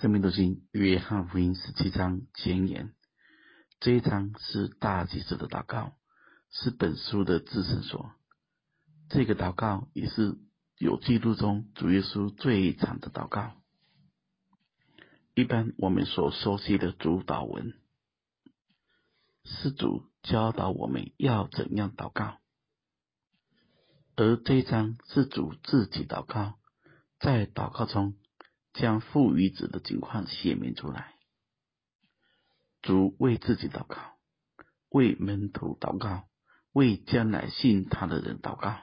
[0.00, 2.94] 生命读经约翰福音十七章前言，
[3.78, 5.92] 这一章是大祭司的祷告，
[6.50, 8.10] 是本书的至圣所。
[9.08, 10.36] 这个祷告也是
[10.78, 13.52] 有记录中主耶稣最长的祷告。
[15.34, 17.74] 一般我们所熟悉的主祷文，
[19.44, 22.38] 是主教导我们要怎样祷告，
[24.16, 26.58] 而这一章是主自己祷告，
[27.20, 28.14] 在祷告中。
[28.74, 31.14] 将父与子的情况写明出来。
[32.82, 33.96] 主为自己祷告，
[34.90, 36.28] 为门徒祷告，
[36.72, 38.76] 为将来信他的人祷告。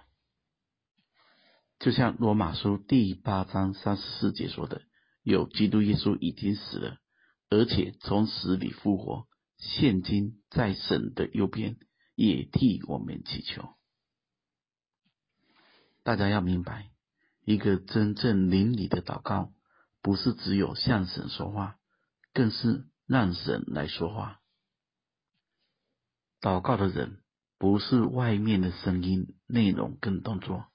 [1.77, 4.81] 就像罗马书第八章三十四节说的
[5.21, 6.97] ：“有基督耶稣已经死了，
[7.49, 9.27] 而且从死里复活，
[9.57, 11.77] 现今在神的右边，
[12.15, 13.75] 也替我们祈求。”
[16.03, 16.91] 大家要明白，
[17.43, 19.51] 一个真正灵里的祷告。
[20.01, 21.77] 不是只有向神说话，
[22.33, 24.41] 更是让神来说话。
[26.39, 27.21] 祷告的人
[27.59, 30.65] 不是外面的声音、内容跟动作，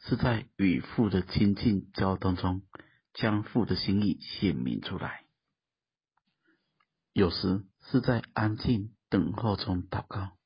[0.00, 2.62] 是在与父的亲近交通中，
[3.14, 5.24] 将父的心意显明出来。
[7.14, 10.36] 有时是在安静等候中祷告，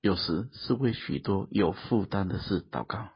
[0.00, 3.12] 有时是为许多有负担的事祷告。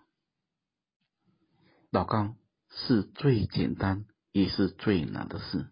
[1.90, 2.36] 祷告。
[2.70, 5.68] 是最简单也是最难的事。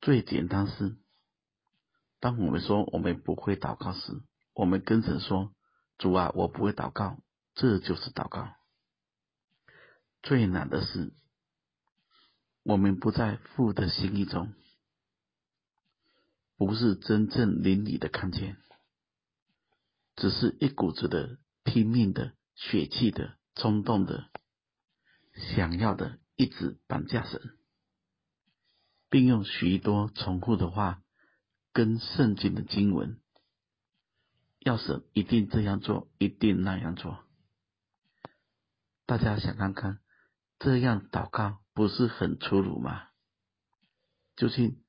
[0.00, 0.96] 最简单是，
[2.20, 5.54] 当我们说我们不会祷告时，我们跟神说
[5.96, 7.18] ：“主啊，我不会祷告。”
[7.54, 8.52] 这就是祷告。
[10.22, 11.12] 最难的是，
[12.64, 14.52] 我们不在父的心意中，
[16.56, 18.56] 不是真正灵里的看见，
[20.16, 24.28] 只是一股子的拼命的、血气的、冲动的。
[25.34, 27.40] 想要的一直绑架神，
[29.10, 31.02] 并用许多重复的话
[31.72, 33.20] 跟圣经的经文，
[34.60, 37.24] 要神一定这样做，一定那样做。
[39.06, 39.98] 大家想看看，
[40.58, 43.08] 这样祷告不是很粗鲁吗？
[44.36, 44.82] 究竟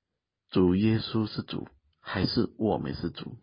[0.49, 1.67] 主耶稣是主，
[1.99, 3.37] 还是我们是主？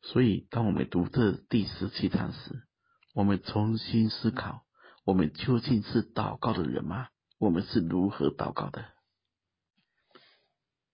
[0.00, 2.66] 所以，当我们读这第十七章时，
[3.12, 4.64] 我们重新思考。
[5.04, 7.08] 我们究竟是祷告的人吗？
[7.38, 8.84] 我们是如何祷告的？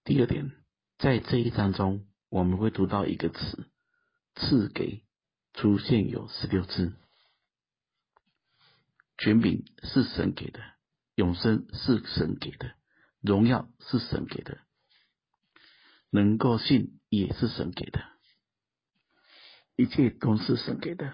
[0.05, 0.51] 第二点，
[0.97, 3.69] 在这一章中，我们会读到一个词
[4.35, 5.05] “赐给”，
[5.53, 6.95] 出现有十六次。
[9.19, 10.61] 权柄是神给的，
[11.15, 12.75] 永生是神给的，
[13.21, 14.59] 荣耀是神给的，
[16.09, 18.03] 能够信也是神给的，
[19.77, 21.13] 一切都是神给的。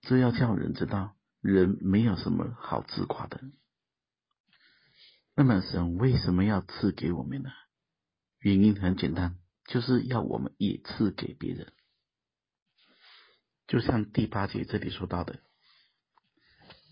[0.00, 1.15] 这要叫人知道。
[1.46, 3.40] 人没有什么好自夸的，
[5.36, 7.50] 那么神为什么要赐给我们呢？
[8.40, 11.72] 原因很简单，就是要我们也赐给别人。
[13.68, 15.40] 就像第八节这里说到的，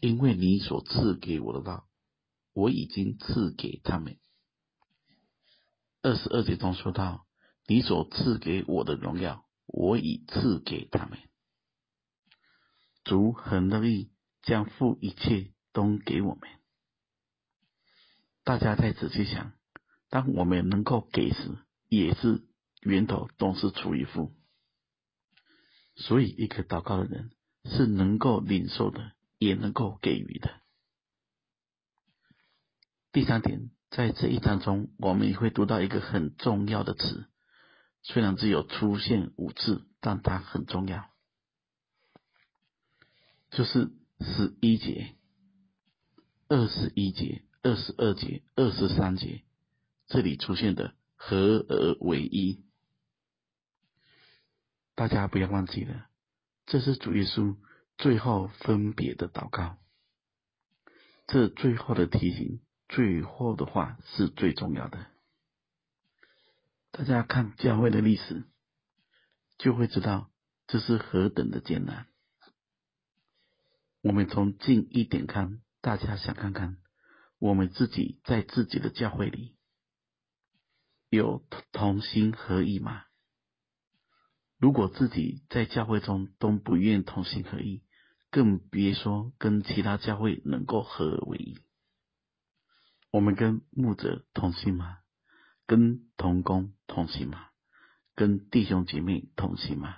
[0.01, 1.89] 因为你所赐给我的道，
[2.53, 4.19] 我已经赐给他们。
[6.03, 7.27] 二十二节中说到，
[7.67, 11.19] 你所赐给我的荣耀，我已赐给他们。
[13.03, 14.14] 主很乐意。
[14.45, 16.51] 将父一切都给我们，
[18.45, 19.53] 大家再仔细想，
[20.11, 21.57] 当我们能够给时，
[21.89, 22.43] 也是
[22.83, 24.35] 源头都是出于父。
[25.97, 27.31] 所以，一个祷告的人
[27.65, 30.61] 是能够领受的，也能够给予的。
[33.13, 37.27] 第三点，在这一章中，我们也会读到一个很重要的词，
[38.03, 41.09] 虽然只有出现五次，但它很重要，
[43.51, 43.91] 就是。
[44.21, 45.15] 十一节、
[46.49, 49.43] 二十一节、二十二节、二十三节，
[50.07, 52.65] 这里出现的合而为一，
[54.95, 56.07] 大家不要忘记了，
[56.67, 57.57] 这是主耶稣
[57.99, 59.79] 最后分别的祷告。
[61.27, 65.07] 这最后的提醒，最后的话是最重要的。
[66.91, 68.45] 大家看教会的历史，
[69.59, 70.31] 就会知道
[70.67, 72.07] 这是何等的艰难。
[74.05, 76.77] 我们从近一点看，大家想看看，
[77.39, 79.57] 我们自己在自己的教会里
[81.09, 81.43] 有
[81.73, 83.05] 同心合意吗？
[84.59, 87.83] 如果自己在教会中都不愿同心合意，
[88.31, 91.59] 更别说跟其他教会能够合而为一。
[93.11, 94.99] 我们跟牧者同心吗？
[95.67, 97.49] 跟同工同心吗？
[98.15, 99.97] 跟弟兄姐妹同心吗？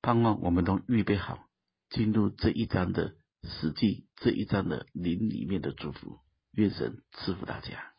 [0.00, 1.49] 盼望我们都预备好。
[1.90, 6.18] 进入这一章的实际这一章的灵里面的祝福。
[6.52, 7.92] 愿神赐福大家。